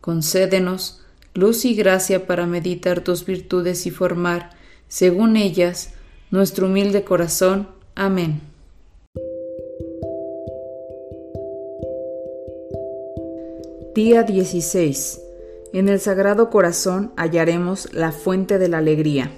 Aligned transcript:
Concédenos 0.00 1.00
luz 1.34 1.64
y 1.64 1.74
gracia 1.74 2.26
para 2.26 2.46
meditar 2.46 3.02
tus 3.02 3.24
virtudes 3.24 3.86
y 3.86 3.90
formar, 3.90 4.50
según 4.88 5.36
ellas, 5.36 5.90
nuestro 6.30 6.66
humilde 6.66 7.04
corazón. 7.04 7.68
Amén. 7.94 8.40
Día 13.94 14.22
16. 14.22 15.20
En 15.72 15.88
el 15.88 16.00
Sagrado 16.00 16.50
Corazón 16.50 17.12
hallaremos 17.16 17.92
la 17.92 18.12
fuente 18.12 18.58
de 18.58 18.68
la 18.68 18.78
alegría. 18.78 19.30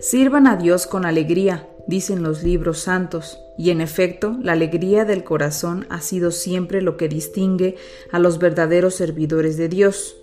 Sirvan 0.00 0.46
a 0.46 0.56
Dios 0.56 0.86
con 0.86 1.04
alegría, 1.04 1.68
dicen 1.86 2.22
los 2.22 2.42
libros 2.42 2.80
santos, 2.80 3.38
y 3.58 3.70
en 3.70 3.80
efecto 3.80 4.38
la 4.40 4.52
alegría 4.52 5.04
del 5.04 5.24
corazón 5.24 5.84
ha 5.90 6.00
sido 6.00 6.30
siempre 6.30 6.80
lo 6.80 6.96
que 6.96 7.08
distingue 7.08 7.76
a 8.12 8.20
los 8.20 8.38
verdaderos 8.38 8.94
servidores 8.94 9.56
de 9.56 9.68
Dios. 9.68 10.16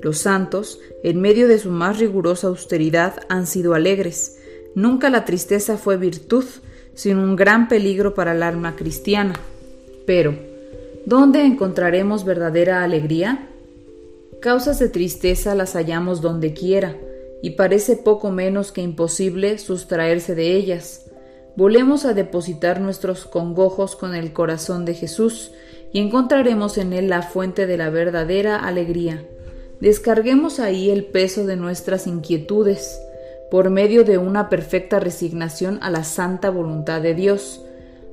Los 0.00 0.18
santos, 0.18 0.80
en 1.04 1.20
medio 1.20 1.46
de 1.46 1.60
su 1.60 1.70
más 1.70 2.00
rigurosa 2.00 2.48
austeridad, 2.48 3.14
han 3.28 3.46
sido 3.46 3.74
alegres. 3.74 4.38
Nunca 4.74 5.10
la 5.10 5.24
tristeza 5.24 5.78
fue 5.78 5.96
virtud, 5.96 6.44
sino 6.94 7.22
un 7.22 7.36
gran 7.36 7.68
peligro 7.68 8.14
para 8.14 8.32
el 8.32 8.42
alma 8.42 8.74
cristiana. 8.74 9.34
Pero, 10.04 10.34
¿dónde 11.06 11.44
encontraremos 11.44 12.24
verdadera 12.24 12.82
alegría? 12.82 13.48
Causas 14.40 14.80
de 14.80 14.88
tristeza 14.88 15.54
las 15.54 15.74
hallamos 15.74 16.20
donde 16.20 16.52
quiera, 16.52 16.96
y 17.42 17.50
parece 17.50 17.94
poco 17.96 18.32
menos 18.32 18.72
que 18.72 18.80
imposible 18.80 19.58
sustraerse 19.58 20.34
de 20.34 20.56
ellas. 20.56 21.11
Volemos 21.54 22.04
a 22.04 22.14
depositar 22.14 22.80
nuestros 22.80 23.26
congojos 23.26 23.96
con 23.96 24.14
el 24.14 24.32
corazón 24.32 24.84
de 24.84 24.94
Jesús, 24.94 25.52
y 25.92 26.00
encontraremos 26.00 26.78
en 26.78 26.92
él 26.92 27.08
la 27.08 27.22
fuente 27.22 27.66
de 27.66 27.76
la 27.76 27.90
verdadera 27.90 28.56
alegría. 28.56 29.24
Descarguemos 29.80 30.58
ahí 30.58 30.90
el 30.90 31.04
peso 31.04 31.44
de 31.44 31.56
nuestras 31.56 32.06
inquietudes 32.06 33.00
por 33.50 33.68
medio 33.68 34.04
de 34.04 34.16
una 34.16 34.48
perfecta 34.48 35.00
resignación 35.00 35.78
a 35.82 35.90
la 35.90 36.04
santa 36.04 36.48
voluntad 36.48 37.02
de 37.02 37.14
Dios. 37.14 37.60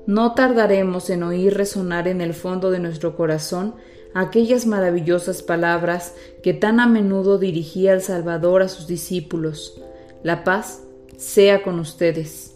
No 0.06 0.34
tardaremos 0.34 1.10
en 1.10 1.24
oír 1.24 1.54
resonar 1.54 2.08
en 2.08 2.20
el 2.20 2.34
fondo 2.34 2.72
de 2.72 2.80
nuestro 2.80 3.16
corazón 3.16 3.76
aquellas 4.14 4.66
maravillosas 4.66 5.44
palabras 5.44 6.14
que 6.44 6.54
tan 6.54 6.80
a 6.80 6.88
menudo 6.88 7.38
dirigía 7.38 7.94
el 7.94 8.02
Salvador 8.02 8.64
a 8.64 8.68
sus 8.68 8.88
discípulos. 8.88 9.80
La 10.24 10.44
paz 10.44 10.82
sea 11.16 11.64
con 11.64 11.80
ustedes. 11.80 12.49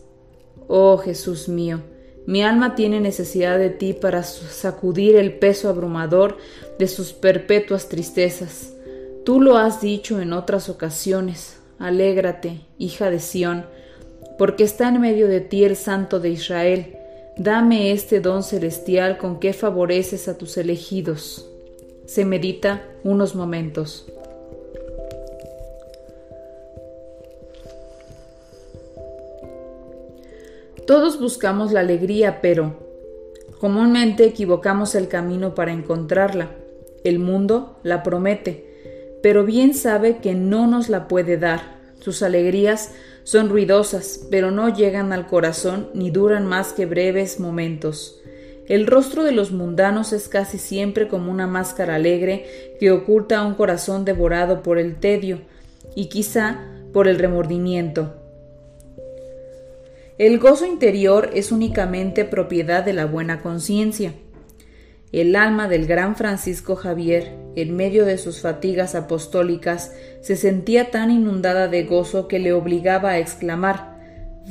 Oh 0.75 0.97
Jesús 0.97 1.49
mío, 1.49 1.81
mi 2.25 2.41
alma 2.41 2.73
tiene 2.73 2.99
necesidad 2.99 3.59
de 3.59 3.69
ti 3.69 3.93
para 3.93 4.23
sacudir 4.23 5.17
el 5.17 5.37
peso 5.37 5.69
abrumador 5.69 6.37
de 6.79 6.87
sus 6.87 7.13
perpetuas 7.13 7.89
tristezas. 7.89 8.73
Tú 9.23 9.39
lo 9.39 9.57
has 9.57 9.81
dicho 9.81 10.19
en 10.19 10.33
otras 10.33 10.69
ocasiones. 10.69 11.59
Alégrate, 11.77 12.61
hija 12.79 13.11
de 13.11 13.19
Sión, 13.19 13.67
porque 14.39 14.63
está 14.63 14.89
en 14.89 14.99
medio 14.99 15.27
de 15.27 15.41
ti 15.41 15.63
el 15.63 15.75
Santo 15.75 16.19
de 16.19 16.31
Israel. 16.31 16.97
Dame 17.37 17.91
este 17.91 18.19
don 18.19 18.41
celestial 18.41 19.19
con 19.19 19.39
que 19.39 19.53
favoreces 19.53 20.27
a 20.27 20.39
tus 20.39 20.57
elegidos. 20.57 21.47
Se 22.07 22.25
medita 22.25 22.81
unos 23.03 23.35
momentos. 23.35 24.07
Todos 30.85 31.17
buscamos 31.17 31.71
la 31.71 31.79
alegría, 31.79 32.41
pero 32.41 32.77
comúnmente 33.59 34.25
equivocamos 34.25 34.95
el 34.95 35.07
camino 35.07 35.55
para 35.55 35.71
encontrarla. 35.71 36.51
El 37.05 37.19
mundo 37.19 37.79
la 37.83 38.03
promete, 38.03 39.19
pero 39.21 39.45
bien 39.45 39.73
sabe 39.73 40.17
que 40.17 40.33
no 40.35 40.67
nos 40.67 40.89
la 40.89 41.07
puede 41.07 41.37
dar. 41.37 41.79
Sus 41.99 42.21
alegrías 42.21 42.91
son 43.23 43.47
ruidosas, 43.47 44.27
pero 44.29 44.51
no 44.51 44.67
llegan 44.67 45.13
al 45.13 45.27
corazón 45.27 45.89
ni 45.93 46.11
duran 46.11 46.45
más 46.45 46.73
que 46.73 46.85
breves 46.85 47.39
momentos. 47.39 48.19
El 48.67 48.85
rostro 48.85 49.23
de 49.23 49.31
los 49.31 49.51
mundanos 49.51 50.11
es 50.11 50.27
casi 50.27 50.57
siempre 50.57 51.07
como 51.07 51.31
una 51.31 51.47
máscara 51.47 51.95
alegre 51.95 52.75
que 52.79 52.91
oculta 52.91 53.45
un 53.45 53.55
corazón 53.55 54.03
devorado 54.03 54.63
por 54.63 54.79
el 54.79 54.97
tedio 54.99 55.39
y 55.95 56.07
quizá 56.07 56.59
por 56.91 57.07
el 57.07 57.19
remordimiento. 57.19 58.22
El 60.19 60.37
gozo 60.37 60.67
interior 60.67 61.31
es 61.33 61.51
únicamente 61.51 62.23
propiedad 62.23 62.83
de 62.83 62.93
la 62.93 63.07
buena 63.07 63.41
conciencia. 63.41 64.13
El 65.11 65.35
alma 65.35 65.67
del 65.67 65.87
gran 65.87 66.15
Francisco 66.15 66.75
Javier, 66.75 67.35
en 67.55 67.75
medio 67.75 68.05
de 68.05 68.19
sus 68.19 68.41
fatigas 68.41 68.93
apostólicas, 68.93 69.91
se 70.21 70.35
sentía 70.35 70.91
tan 70.91 71.09
inundada 71.09 71.67
de 71.67 71.83
gozo 71.83 72.27
que 72.27 72.37
le 72.37 72.53
obligaba 72.53 73.11
a 73.11 73.19
exclamar 73.19 73.93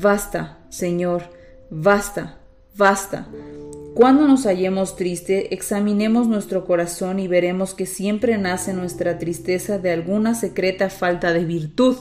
Basta, 0.01 0.59
Señor, 0.69 1.25
basta, 1.71 2.39
basta. 2.75 3.29
Cuando 3.95 4.27
nos 4.27 4.47
hallemos 4.47 4.97
triste, 4.97 5.55
examinemos 5.55 6.27
nuestro 6.27 6.65
corazón 6.65 7.21
y 7.21 7.29
veremos 7.29 7.75
que 7.75 7.87
siempre 7.87 8.37
nace 8.39 8.73
nuestra 8.73 9.19
tristeza 9.19 9.79
de 9.79 9.93
alguna 9.93 10.35
secreta 10.35 10.91
falta 10.91 11.33
de 11.33 11.45
virtud. 11.45 11.97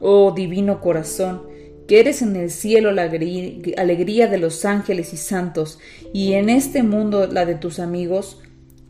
Oh 0.00 0.32
divino 0.32 0.80
corazón, 0.80 1.53
que 1.86 2.00
eres 2.00 2.22
en 2.22 2.36
el 2.36 2.50
cielo 2.50 2.92
la 2.92 3.02
alegría 3.02 4.26
de 4.28 4.38
los 4.38 4.64
ángeles 4.64 5.12
y 5.12 5.16
santos, 5.16 5.78
y 6.12 6.32
en 6.32 6.48
este 6.48 6.82
mundo 6.82 7.26
la 7.26 7.44
de 7.46 7.54
tus 7.54 7.78
amigos, 7.78 8.40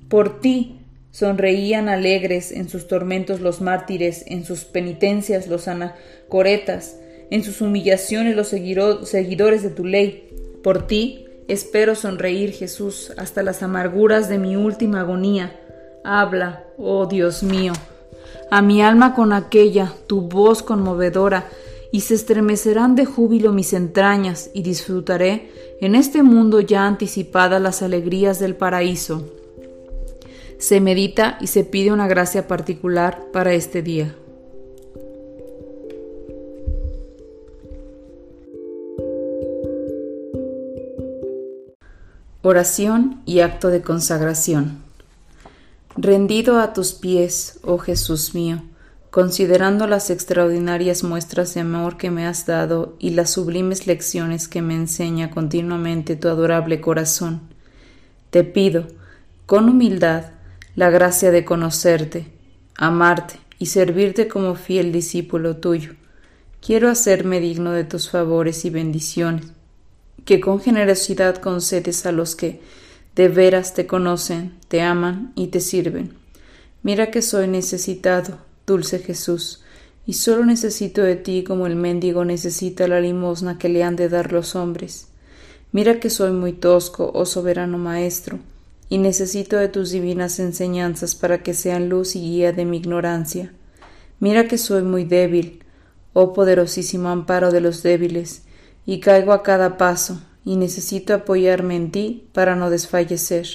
por 0.09 0.41
ti 0.41 0.81
sonreían 1.10 1.88
alegres 1.88 2.53
en 2.53 2.69
sus 2.69 2.88
tormentos 2.88 3.41
los 3.41 3.60
mártires, 3.60 4.25
en 4.27 4.44
sus 4.44 4.65
penitencias 4.65 5.47
los 5.47 5.69
anacoretas, 5.69 6.97
en 7.31 7.43
sus 7.43 7.60
humillaciones 7.60 8.37
los 8.37 8.49
seguidores 8.49 9.62
de 9.62 9.71
tu 9.71 9.84
ley. 9.84 10.28
Por 10.62 10.87
ti 10.87 11.26
espero 11.49 11.94
sonreír, 11.94 12.53
Jesús, 12.53 13.12
hasta 13.16 13.43
las 13.43 13.62
amarguras 13.62 14.28
de 14.28 14.38
mi 14.38 14.56
última 14.56 15.00
agonía. 15.00 15.59
Habla, 16.05 16.65
oh 16.78 17.06
Dios 17.06 17.43
mío, 17.43 17.72
a 18.50 18.61
mi 18.61 18.82
alma 18.82 19.15
con 19.15 19.32
aquella, 19.32 19.93
tu 20.06 20.22
voz 20.22 20.62
conmovedora, 20.62 21.47
y 21.94 22.00
se 22.00 22.15
estremecerán 22.15 22.97
de 22.97 23.05
júbilo 23.05 23.53
mis 23.53 23.72
entrañas, 23.72 24.50
y 24.53 24.62
disfrutaré 24.62 25.49
en 25.81 25.94
este 25.94 26.25
mundo 26.25 26.59
ya 26.59 26.88
anticipadas 26.88 27.62
las 27.62 27.82
alegrías 27.82 28.41
del 28.41 28.56
paraíso. 28.56 29.32
Se 30.59 30.81
medita 30.81 31.38
y 31.41 31.47
se 31.47 31.62
pide 31.62 31.93
una 31.93 32.09
gracia 32.09 32.49
particular 32.49 33.27
para 33.32 33.53
este 33.53 33.81
día. 33.81 34.12
Oración 42.43 43.22
y 43.25 43.38
acto 43.38 43.69
de 43.69 43.82
consagración. 43.82 44.78
Rendido 45.97 46.59
a 46.59 46.72
tus 46.72 46.93
pies, 46.93 47.61
oh 47.62 47.78
Jesús 47.78 48.34
mío, 48.34 48.64
considerando 49.14 49.87
las 49.87 50.11
extraordinarias 50.11 51.05
muestras 51.05 51.55
de 51.55 51.61
amor 51.61 51.96
que 51.96 52.11
me 52.11 52.26
has 52.26 52.46
dado 52.46 52.96
y 52.99 53.11
las 53.11 53.31
sublimes 53.31 53.87
lecciones 53.87 54.49
que 54.49 54.61
me 54.61 54.75
enseña 54.75 55.31
continuamente 55.31 56.16
tu 56.16 56.26
adorable 56.26 56.81
corazón, 56.81 57.43
te 58.31 58.43
pido, 58.43 58.88
con 59.46 59.69
humildad, 59.69 60.32
la 60.75 60.90
gracia 60.90 61.31
de 61.31 61.44
conocerte, 61.44 62.26
amarte 62.76 63.37
y 63.61 63.66
servirte 63.66 64.26
como 64.26 64.56
fiel 64.56 64.90
discípulo 64.90 65.58
tuyo. 65.58 65.93
Quiero 66.60 66.90
hacerme 66.90 67.38
digno 67.38 67.70
de 67.70 67.84
tus 67.84 68.10
favores 68.10 68.64
y 68.64 68.70
bendiciones, 68.70 69.44
que 70.25 70.40
con 70.40 70.60
generosidad 70.60 71.37
concedes 71.37 72.05
a 72.05 72.10
los 72.10 72.34
que 72.34 72.60
de 73.14 73.28
veras 73.28 73.75
te 73.75 73.87
conocen, 73.87 74.55
te 74.67 74.82
aman 74.82 75.31
y 75.37 75.46
te 75.46 75.60
sirven. 75.60 76.14
Mira 76.82 77.12
que 77.12 77.22
soy 77.22 77.46
necesitado, 77.46 78.38
dulce 78.66 78.99
Jesús, 78.99 79.62
y 80.06 80.14
solo 80.14 80.44
necesito 80.44 81.02
de 81.02 81.16
ti 81.16 81.44
como 81.44 81.66
el 81.66 81.76
mendigo 81.76 82.25
necesita 82.25 82.88
la 82.88 83.00
limosna 83.00 83.58
que 83.58 83.69
le 83.69 83.82
han 83.82 83.96
de 83.96 84.08
dar 84.08 84.32
los 84.32 84.55
hombres. 84.55 85.08
Mira 85.72 85.99
que 85.99 86.11
soy 86.11 86.31
muy 86.32 86.52
tosco, 86.52 87.11
oh 87.14 87.26
soberano 87.26 87.78
Maestro, 87.78 88.38
y 88.88 88.99
necesito 88.99 89.56
de 89.56 89.69
tus 89.69 89.90
divinas 89.90 90.38
enseñanzas 90.38 91.14
para 91.14 91.43
que 91.43 91.55
sean 91.55 91.88
luz 91.88 92.16
y 92.16 92.20
guía 92.20 92.52
de 92.52 92.64
mi 92.64 92.76
ignorancia. 92.76 93.52
Mira 94.20 94.46
que 94.46 94.58
soy 94.58 94.82
muy 94.82 95.05
débil, 95.05 95.64
oh 96.12 96.32
poderosísimo 96.32 97.08
amparo 97.08 97.50
de 97.50 97.60
los 97.60 97.82
débiles, 97.82 98.43
y 98.87 99.00
caigo 99.00 99.32
a 99.32 99.43
cada 99.43 99.76
paso, 99.78 100.20
y 100.44 100.56
necesito 100.56 101.14
apoyarme 101.14 101.76
en 101.76 101.90
ti 101.90 102.28
para 102.32 102.55
no 102.55 102.70
desfallecer. 102.70 103.49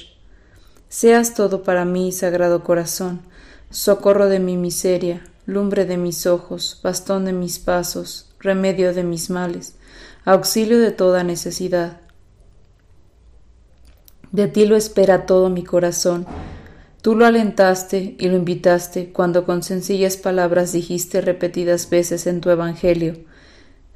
Seas 0.88 1.34
todo 1.34 1.62
para 1.62 1.84
mí, 1.84 2.10
Sagrado 2.10 2.64
Corazón, 2.64 3.20
socorro 3.70 4.28
de 4.28 4.40
mi 4.40 4.56
miseria, 4.56 5.24
lumbre 5.46 5.84
de 5.84 5.96
mis 5.96 6.26
ojos, 6.26 6.80
bastón 6.82 7.24
de 7.24 7.32
mis 7.32 7.60
pasos, 7.60 8.28
remedio 8.40 8.92
de 8.92 9.04
mis 9.04 9.30
males, 9.30 9.76
auxilio 10.24 10.80
de 10.80 10.90
toda 10.90 11.22
necesidad. 11.22 12.00
De 14.32 14.48
ti 14.48 14.66
lo 14.66 14.76
espera 14.76 15.24
todo 15.24 15.50
mi 15.50 15.62
corazón. 15.62 16.26
Tú 17.00 17.14
lo 17.14 17.26
alentaste 17.26 18.16
y 18.18 18.28
lo 18.28 18.36
invitaste 18.36 19.12
cuando 19.12 19.44
con 19.44 19.62
sencillas 19.62 20.16
palabras 20.16 20.72
dijiste 20.72 21.20
repetidas 21.20 21.88
veces 21.88 22.26
en 22.26 22.40
tu 22.40 22.50
Evangelio, 22.50 23.14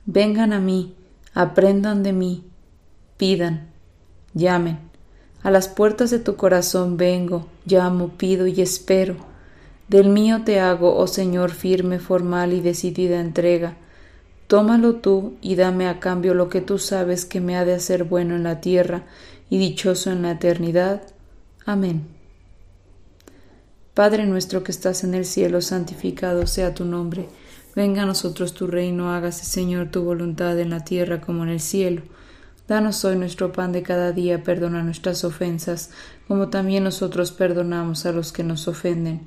Vengan 0.07 0.53
a 0.53 0.61
mí, 0.61 0.95
aprendan 1.33 2.03
de 2.03 2.13
mí, 2.13 2.45
pidan, 3.17 3.69
llamen. 4.35 4.79
A 5.43 5.51
las 5.51 5.69
puertas 5.69 6.11
de 6.11 6.19
tu 6.19 6.37
corazón 6.37 6.99
vengo, 6.99 7.49
llamo, 7.65 8.11
pido 8.11 8.47
y 8.47 8.61
espero. 8.61 9.34
Del 9.89 10.09
mío 10.09 10.43
te 10.45 10.61
hago, 10.61 10.97
oh 10.97 11.07
Señor, 11.07 11.51
firme, 11.51 11.99
formal 11.99 12.53
y 12.53 12.61
decidida 12.61 13.21
entrega. 13.21 13.77
Tómalo 14.47 14.97
tú 14.97 15.35
y 15.41 15.57
dame 15.57 15.89
a 15.89 16.01
cambio 16.01 16.35
lo 16.35 16.49
que 16.49 16.61
tú 16.61 16.79
sabes 16.79 17.25
que 17.25 17.41
me 17.41 17.57
ha 17.57 17.65
de 17.65 17.75
hacer 17.75 18.05
bueno 18.05 18.35
en 18.35 18.45
la 18.45 18.61
tierra 18.61 19.05
y 19.51 19.59
dichoso 19.59 20.11
en 20.11 20.23
la 20.23 20.33
eternidad. 20.33 21.03
Amén. 21.67 22.07
Padre 23.95 24.27
nuestro 24.27 24.65
que 24.65 24.73
estás 24.73 25.05
en 25.05 25.15
el 25.15 25.25
cielo, 25.25 25.61
santificado 25.61 26.47
sea 26.47 26.75
tu 26.75 26.85
nombre. 26.85 27.29
Venga 27.77 28.03
a 28.03 28.07
nosotros 28.07 28.55
tu 28.55 28.67
reino, 28.67 29.13
hágase 29.13 29.45
Señor 29.45 29.91
tu 29.91 30.03
voluntad 30.03 30.59
en 30.59 30.71
la 30.71 30.85
tierra 30.85 31.21
como 31.21 31.45
en 31.45 31.51
el 31.51 31.61
cielo. 31.61 32.03
Danos 32.67 33.05
hoy 33.05 33.17
nuestro 33.17 33.53
pan 33.53 33.73
de 33.73 33.83
cada 33.83 34.13
día, 34.13 34.43
perdona 34.43 34.83
nuestras 34.83 35.23
ofensas, 35.25 35.91
como 36.27 36.49
también 36.49 36.85
nosotros 36.85 37.31
perdonamos 37.31 38.07
a 38.07 38.13
los 38.13 38.33
que 38.33 38.43
nos 38.43 38.69
ofenden. 38.69 39.27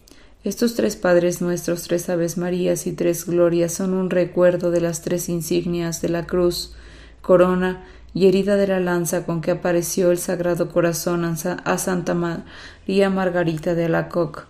Estos 0.43 0.73
tres 0.73 0.95
Padres 0.95 1.39
nuestros, 1.39 1.83
tres 1.83 2.09
Aves 2.09 2.35
Marías 2.35 2.87
y 2.87 2.93
tres 2.93 3.27
Glorias 3.27 3.73
son 3.73 3.93
un 3.93 4.09
recuerdo 4.09 4.71
de 4.71 4.81
las 4.81 5.03
tres 5.03 5.29
insignias 5.29 6.01
de 6.01 6.09
la 6.09 6.25
cruz, 6.25 6.73
corona 7.21 7.85
y 8.15 8.27
herida 8.27 8.55
de 8.55 8.65
la 8.65 8.79
lanza 8.79 9.23
con 9.23 9.41
que 9.41 9.51
apareció 9.51 10.09
el 10.09 10.17
Sagrado 10.17 10.69
Corazón 10.69 11.25
a 11.25 11.77
Santa 11.77 12.15
María 12.15 13.11
Margarita 13.11 13.75
de 13.75 13.85
Alacoque. 13.85 14.41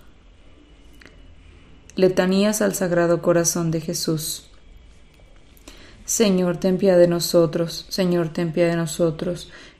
Letanías 1.97 2.61
al 2.61 2.73
Sagrado 2.73 3.21
Corazón 3.21 3.69
de 3.69 3.81
Jesús. 3.81 4.47
Señor, 6.05 6.55
ten 6.55 6.77
piedad 6.77 6.97
de 6.97 7.09
nosotros, 7.09 7.85
Señor, 7.89 8.29
ten 8.29 8.53
piedad 8.53 8.69
de 8.69 8.77
nosotros, 8.77 9.49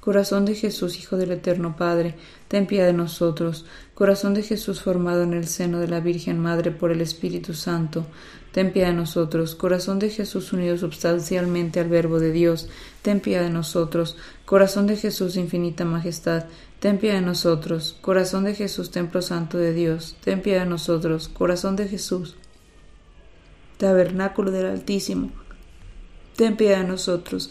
Corazón 0.00 0.46
de 0.46 0.54
Jesús, 0.54 0.98
Hijo 0.98 1.18
del 1.18 1.30
Eterno 1.30 1.76
Padre, 1.76 2.14
ten 2.48 2.66
piedad 2.66 2.86
de 2.86 2.94
nosotros. 2.94 3.66
Corazón 3.94 4.32
de 4.32 4.42
Jesús 4.42 4.80
formado 4.80 5.24
en 5.24 5.34
el 5.34 5.46
seno 5.46 5.78
de 5.78 5.88
la 5.88 6.00
Virgen 6.00 6.38
Madre 6.38 6.70
por 6.70 6.90
el 6.90 7.02
Espíritu 7.02 7.52
Santo, 7.52 8.06
ten 8.52 8.72
piedad 8.72 8.88
de 8.88 8.94
nosotros. 8.94 9.54
Corazón 9.54 9.98
de 9.98 10.08
Jesús 10.08 10.54
unido 10.54 10.78
substancialmente 10.78 11.80
al 11.80 11.90
Verbo 11.90 12.18
de 12.18 12.32
Dios, 12.32 12.70
ten 13.02 13.20
piedad 13.20 13.42
de 13.42 13.50
nosotros. 13.50 14.16
Corazón 14.46 14.86
de 14.86 14.96
Jesús 14.96 15.36
infinita 15.36 15.84
majestad, 15.84 16.46
ten 16.78 16.96
piedad 16.96 17.16
de 17.16 17.26
nosotros. 17.26 17.98
Corazón 18.00 18.44
de 18.44 18.54
Jesús, 18.54 18.90
templo 18.90 19.20
santo 19.20 19.58
de 19.58 19.74
Dios, 19.74 20.16
ten 20.24 20.40
piedad 20.40 20.64
de 20.64 20.70
nosotros. 20.70 21.28
Corazón 21.28 21.76
de 21.76 21.88
Jesús, 21.88 22.36
tabernáculo 23.76 24.50
del 24.50 24.64
Altísimo. 24.64 25.30
Ten 26.36 26.56
piedad 26.56 26.78
de 26.78 26.88
nosotros. 26.88 27.50